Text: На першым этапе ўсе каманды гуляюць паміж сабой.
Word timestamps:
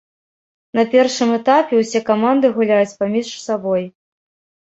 На 0.77 0.83
першым 0.93 1.29
этапе 1.39 1.73
ўсе 1.81 1.99
каманды 2.07 2.45
гуляюць 2.55 2.97
паміж 3.03 3.27
сабой. 3.45 3.83